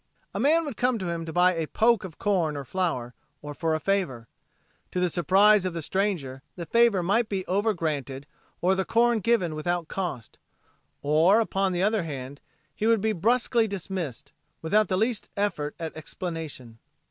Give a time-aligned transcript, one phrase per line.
[0.33, 3.13] A man would come to him to buy a "poke" of corn or flour,
[3.43, 4.27] or for a favor.
[4.89, 8.25] To the surprize of the stranger the favor might be over granted
[8.61, 10.39] or the corn given without cost;
[11.03, 12.41] or, upon the other hand,
[12.75, 16.79] he would be bruskly dismissed without the least effort at explanation.